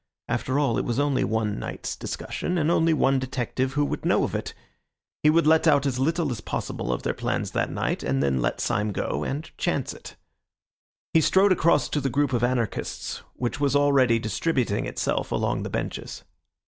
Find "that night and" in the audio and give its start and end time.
7.51-8.23